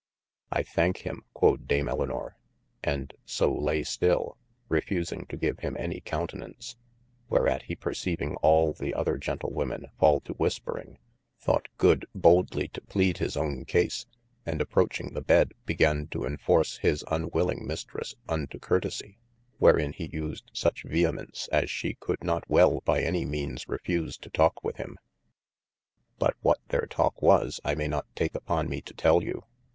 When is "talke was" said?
26.87-27.59